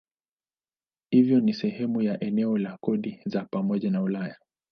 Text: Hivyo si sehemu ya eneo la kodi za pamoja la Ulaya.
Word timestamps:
Hivyo 1.09 1.41
si 1.41 1.53
sehemu 1.53 2.01
ya 2.01 2.19
eneo 2.23 2.57
la 2.57 2.77
kodi 2.77 3.19
za 3.25 3.45
pamoja 3.51 3.91
la 3.91 4.01
Ulaya. 4.01 4.37